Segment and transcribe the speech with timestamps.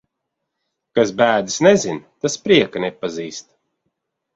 [1.01, 3.51] Kas bēdas nezina, tas prieka nepazīst.